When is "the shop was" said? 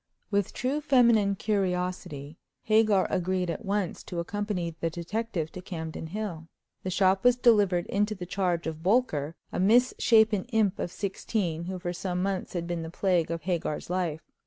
6.81-7.35